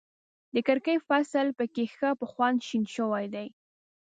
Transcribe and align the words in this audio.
د 0.53 0.55
کرکې 0.67 0.95
فصل 1.07 1.47
په 1.57 1.65
کې 1.73 1.85
ښه 1.95 2.09
په 2.19 2.25
خوند 2.31 2.57
شین 2.67 2.83
شوی 2.95 3.25
دی. 3.33 3.47